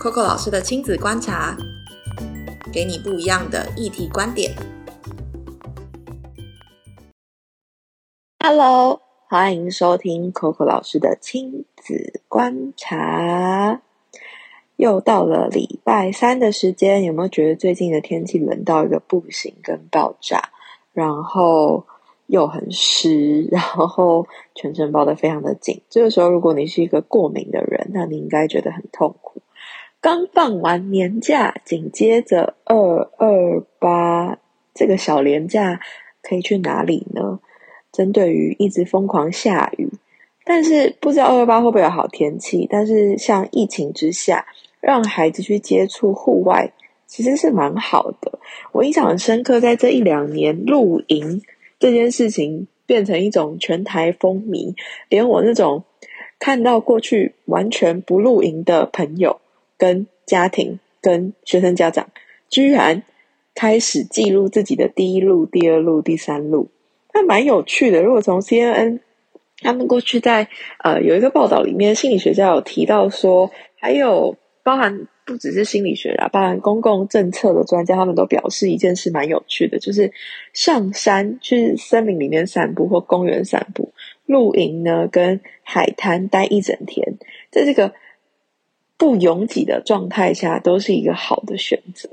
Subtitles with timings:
[0.00, 1.54] Coco 老师的亲子观察，
[2.72, 4.50] 给你不一样的议题观点。
[8.42, 13.82] Hello，欢迎收听 Coco 老师的亲子观察。
[14.76, 20.48] 又到了礼拜三的时间，有没有觉得最近的天气冷到一个不行，跟爆炸？
[20.94, 21.84] 然后。
[22.30, 24.24] 又很湿，然后
[24.54, 25.82] 全身包的非常的紧。
[25.90, 29.42] 这个时候，如果你是一个过敏的人，那你应该觉得很痛苦。
[30.02, 32.74] 刚放完年假，紧接着二
[33.18, 34.38] 二八
[34.72, 35.78] 这个小年假
[36.22, 37.38] 可以去哪里呢？
[37.92, 39.90] 针对于一直疯狂下雨，
[40.44, 42.66] 但是不知道二二八会不会有好天气。
[42.70, 44.46] 但是像疫情之下，
[44.80, 46.72] 让孩子去接触户外，
[47.06, 48.38] 其实是蛮好的。
[48.72, 51.42] 我印象很深刻，在这一两年露营。
[51.78, 54.74] 这件事情变成一种全台风靡，
[55.08, 55.82] 连我那种
[56.38, 59.40] 看到过去完全不露营的朋友、
[59.80, 62.10] 跟家庭、跟学生家长，
[62.50, 63.02] 居然
[63.54, 66.68] 开始记录自己的第一路、第二路、第三路，
[67.14, 68.02] 那蛮有趣的。
[68.02, 69.00] 如果从 CNN
[69.62, 70.46] 他们过去在
[70.84, 75.08] 呃有一个报道里面，心理学家有提到说，还有包含。
[75.26, 80.10] 不只是心理学啦，包含公共政策的专家，他们都表示一件事蛮有趣的，就是
[80.52, 83.92] 上山去森林里面散步或公园散步、
[84.26, 87.14] 露营呢，跟海滩待一整天，
[87.52, 87.92] 在这个
[89.00, 92.06] 不拥挤的状态下，都是一个好的选择。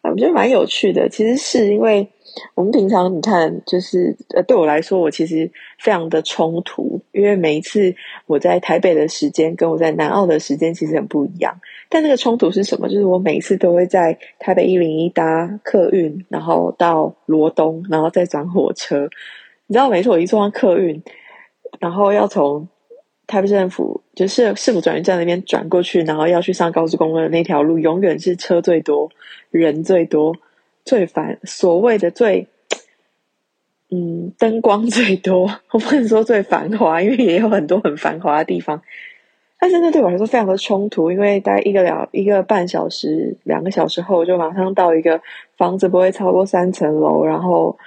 [0.00, 1.10] 啊，我觉得蛮有趣的。
[1.10, 2.08] 其实是因为
[2.54, 7.94] 我们平常你看，就是呃，对我来说，我其实非常的冲突，因为每一次
[8.24, 11.54] 我在台北的时间跟我在南澳的时间其实很不一样。
[11.90, 12.88] 但这个冲突是什么？
[12.88, 19.06] 就是我每次都会在台北一零一搭客运，然后到罗东，然后再转火车。
[19.66, 21.02] 你知道，每次我一坐上客运，
[21.78, 22.66] 然后要从
[23.26, 29.10] 台北市政府就是市府转运站那边转过去，然后要去上高速公路的那条路，永远是车最多、
[29.50, 30.36] 人最多、
[30.84, 32.46] 最繁所谓的最
[33.90, 35.50] 嗯灯光最多。
[35.72, 38.80] 我不能说最繁华，因为也有很多很繁华的地方。
[39.58, 45.20] 但是那对我来说非常的冲突，因为大概一个两一个半小时、两个小时后，就马上到一个
[45.56, 47.78] 房子不会超过三层楼，然后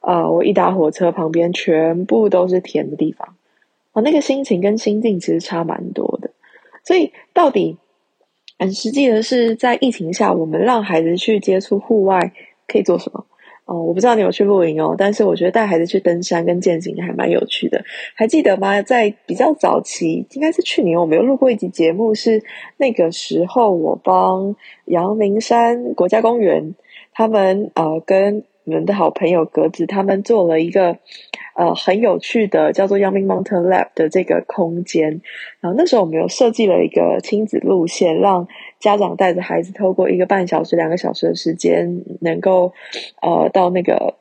[0.00, 3.34] 呃，我一搭火车旁边全部都是田的地方，
[3.94, 6.30] 我那个心情跟心境其实差蛮多的。
[6.84, 7.78] 所以到底
[8.58, 12.32] 很实际的是，在疫情下，我们让孩子去接触户外
[12.68, 13.24] 可以做什么？
[13.64, 17.82] 哦，我不知道你有去露营哦，但是我觉得带孩子去登山跟健行还蛮有趣的。
[18.14, 18.82] 还记得吗？
[18.82, 22.42] 在比较早期，应该是去年，我们有录过一集节目，是
[22.76, 26.74] 那个时候我帮阳明山国家公园
[27.14, 30.98] 他们呃跟你们的好朋友格子他们做了一个。
[31.54, 35.20] 呃，很有趣的叫做 Young Mountain Lab 的这个空间，
[35.60, 38.48] 然后那时候我们有设计了一个亲子路线，让
[38.80, 42.72] 家长带着孩子透过一个半小时、两个小时的时间，能够
[43.22, 44.16] 呃到那个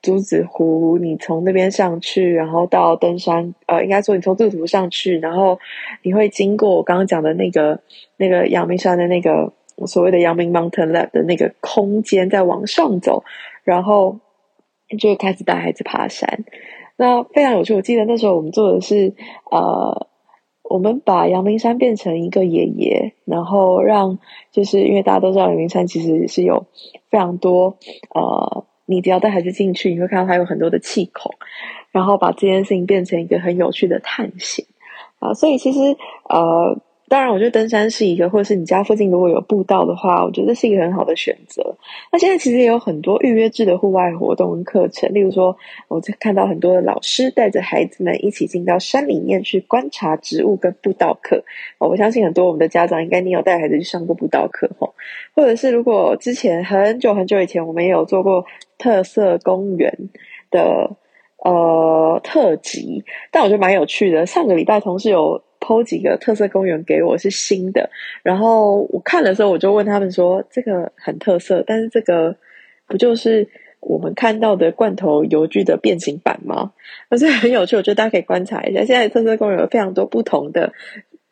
[0.00, 5.58] 竹子湖，你从那边上去，然后到登山，呃，应该说你从竹子湖上去，然后
[6.02, 7.80] 你会经过我刚刚讲的那个
[8.16, 9.52] 那个阳明山的那个
[9.86, 13.24] 所谓的阳明 Mountain Lab 的那个空间，再往上走，
[13.64, 14.20] 然后
[15.00, 16.44] 就开始带孩子爬山。
[16.96, 19.14] 那非常有趣，我记得那时候我们做的是，
[19.50, 20.08] 呃，
[20.62, 24.18] 我们把阳明山变成一个爷爷，然后让
[24.50, 26.66] 就是因为大家都知道阳明山其实是有
[27.10, 27.76] 非常多，
[28.14, 31.34] 呃，你只要带孩子进去，你会看到它有很多的气孔，
[31.90, 34.64] 然后把这件事情变成一个很有趣的探险
[35.18, 35.96] 啊，所以其实
[36.28, 36.80] 呃。
[37.08, 41.76] 当然，我觉得登山是一个，或者是你家附近如果有步道的话，我觉得是一个很好的选择。
[42.10, 45.56] 那现在其实也有很多预约制的户外活动跟课程，例如说，
[45.86, 51.44] 我在看到很多的老师带着孩子们一起进到山里面去观察植物跟步道课。
[51.78, 54.92] 我相信很多我们的家长应该你有带孩子去上过步道课吼，
[55.34, 58.44] 或者是如果之前很久很久以前我们也有做过
[58.78, 59.96] 特色公园
[60.50, 60.90] 的
[61.44, 64.26] 呃特辑，但我觉得蛮有趣的。
[64.26, 65.40] 上个礼拜同事有。
[65.60, 67.90] 剖几个特色公园给我是新的，
[68.22, 72.36] 然后我看的时候我就问他们说：“这个很特色，但是这个
[72.86, 73.48] 不就是
[73.80, 76.72] 我们看到的罐头邮具的变形版吗？”
[77.10, 78.84] 而且很有趣，我觉得大家可以观察一下。
[78.84, 80.72] 现在特色公园有非常多不同的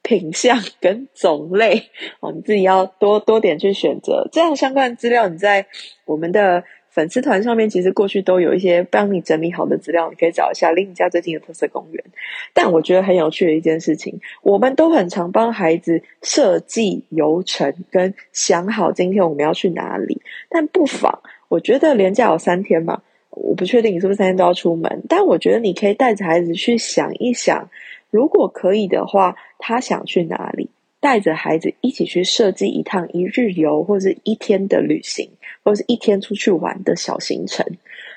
[0.02, 4.28] 品相跟种类哦，你自己要多多点去选择。
[4.32, 5.66] 这样相关资料你在
[6.04, 6.64] 我们的。
[6.94, 12.04] 粉丝团上面其实过去都有一些帮你整理好的资料，你可以找一下离你家最近的特色公园。
[12.52, 20.22] 但我觉得很有趣的一件事情，我们都很常帮孩子设计游程，跟想好今天我们要去哪里。
[20.48, 21.18] 但不妨，
[21.48, 27.68] 我觉得连假有三天嘛，我不确定你是不是三天都要出门，但我觉得你可以带着孩子去想一想，
[28.10, 30.70] 如果可以的话，他想去哪里。
[31.00, 35.28] 带着孩子一起去设计一趟一日游或者一天的旅行，
[35.64, 37.66] 或者是一天出去玩的小行程，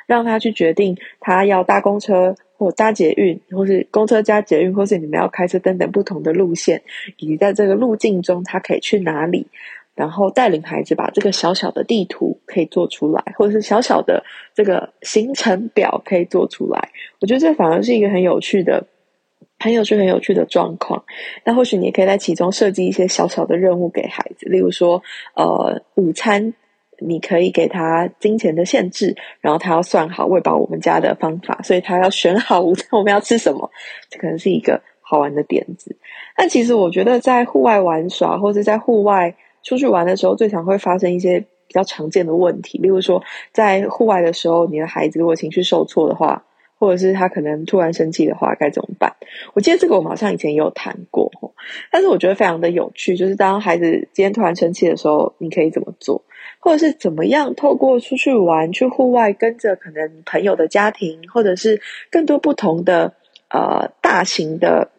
[0.05, 6.81] 让他去决定他要搭公车或搭捷运，或是公车加捷运，或是你们要开车等等不同的路线，
[7.17, 9.47] 以及在这个路径中他可以去哪里。
[9.95, 14.23] 然后带领孩子把这个小小的地图可以做出来，或者是小小的
[14.53, 16.89] 这个行程表可以做出来。
[17.19, 18.85] 我觉得这反而是一个很有趣的、
[19.57, 21.03] 很有趣、很有趣的状况。
[21.43, 25.01] 那或许你也可以在其中设计一些小小的任务给孩子，例如说，
[25.33, 26.53] 呃，午餐
[26.99, 33.69] 你可以给他金钱的限制，然后他要算好喂饱我们家的方法，所以他要选好午餐我们要吃什么，
[34.09, 35.95] 这可能是一个好玩的点子。
[36.35, 39.35] 但其实我觉得在户外玩耍或者在户外。
[39.63, 43.21] 出去玩的时候，最常会发生一些比较常见的问题，例如说，
[43.51, 46.41] 在户外的时候，你的孩子如果情绪受挫的话，
[46.77, 49.15] 或者是他可能突然生气的话，该怎么办？
[49.53, 51.31] 我记得这个我们好像以前也有谈过，
[51.91, 56.23] 但是我觉得非常的有趣，就是当孩子今天突然生气的时候，你可以怎么做，
[56.59, 61.81] 或者是怎么样透过出去玩、去户外，跟着可能朋友的家庭，或者是
[62.11, 63.13] 更多不同的
[63.49, 64.89] 呃大型的。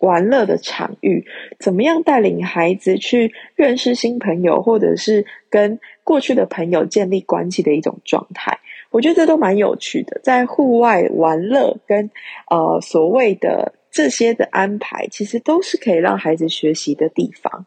[0.00, 1.26] 玩乐的场域，
[1.58, 8.60] 怎么样带领孩子去认识新朋友，或者是跟过去的朋友建立关系的一种状态？
[8.90, 10.20] 我觉得这都蛮有趣的。
[10.22, 12.10] 在户外玩乐跟
[12.50, 17.66] 呃所谓的这些的安排，其实都是可以让孩子学习的地方。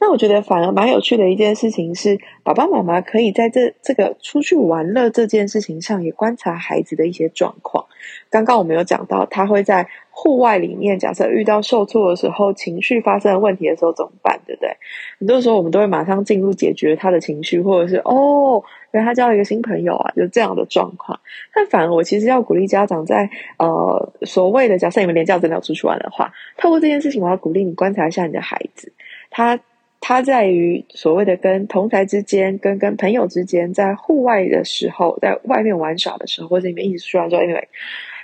[0.00, 7.84] 那我觉得反而蛮有趣的一件事情是，爸爸妈妈可以在这这个出去玩乐这件事情上，也观察孩子的一些状况。
[8.30, 14.70] 刚刚我们有讲到，他会在户外里面，假设遇到受挫的时候，情绪发生问题的时候怎么办，对不对？
[15.18, 18.62] 很多时候我们都会马上进入解决他的情绪，或者是哦，
[18.92, 21.18] 原来他交了一个新朋友啊，就这样的状况。
[21.52, 23.28] 但反而我其实要鼓励家长，在
[23.58, 28.92] 呃所谓的假设你们连假真的要出去玩的话，透过这件事情，我要鼓励你观察一下你的孩子，
[29.30, 29.58] 他
[30.00, 37.68] 他在于所谓的跟同台之间，跟跟朋友之间，在户外的时候，在外面玩耍的时候，或者你们一起出去玩之后，因为。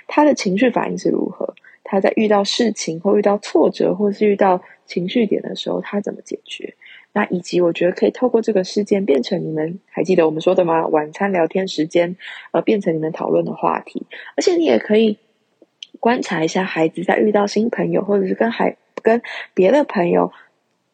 [0.07, 1.55] 他的情绪反应是如何？
[1.83, 6.75] 他在遇到事情或遇到挫折，或是遇到情绪点的时候，他怎么解决？
[7.11, 10.85] 那以及我觉得可以透过这个事件变成你们还记得我们说的吗？
[10.85, 12.15] 晚餐聊天时间，
[12.51, 14.05] 而变成你们讨论的话题。
[14.37, 15.17] 而且你也可以
[15.99, 19.23] 观察一下孩子在遇到新朋友，或者是跟孩跟
[19.55, 20.31] 别的朋友。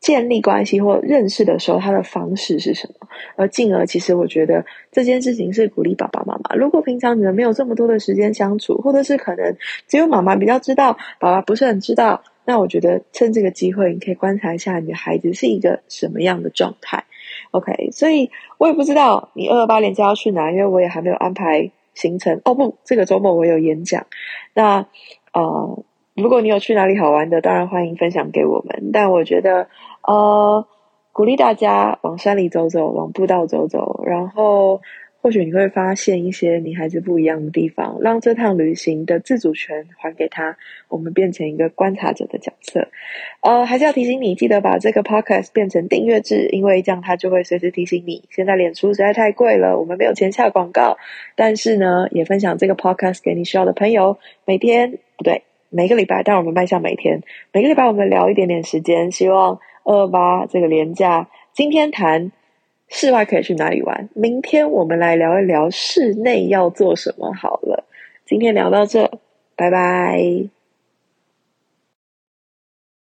[0.01, 3.07] 建立关系或认识的时候，他的方式是什么？
[3.35, 6.55] 而进而，其实我觉得这件事情是鼓励爸爸妈妈。
[6.55, 9.55] 如果平常你们没有这么多的时间相处，或者是可能
[9.87, 17.05] 只有妈妈比较知道，爸爸不是很知道，那我觉得趁这个机会，你可以观察一下你的孩子是一个什么样的状态。
[17.51, 22.41] OK，所以我也不知道你二二八连假要去哪，因为我也还没有安排行程。
[22.43, 24.07] 哦不，这个周末我有演讲。
[24.55, 24.87] 那
[25.33, 25.83] 呃，
[26.21, 28.91] 如果你有去哪里好玩的，当然欢迎分享给我们。
[28.93, 29.67] 但我觉得。
[30.03, 30.65] 呃，
[31.13, 34.81] 鼓励大家往山里走走，往步道走走，然后
[35.21, 40.57] 或许你会发现一些你孩子不一样的地方，让这趟旅行的自主权还给他，
[40.89, 42.87] 我们变成一个观察者的角色。
[43.41, 48.23] 呃，还是要提醒你，记得把这个 podcast 变成订阅制，因为这样它就会随时提醒你。
[48.31, 50.97] 现在脸书实在太贵了，我们没有钱下广告，
[51.35, 59.59] 但是呢，也分享这个 podcast 给你需要的朋友，每天不对，每个礼拜，但我们迈向每天，每个礼拜我们聊一点点时间，希望。
[59.83, 62.31] 二八这个廉价，今天谈
[62.87, 67.83] 室外可以去哪里玩，明天我们来聊一聊室内要做什么好了。
[68.23, 69.09] 今天聊到这，
[69.55, 70.60] 拜拜。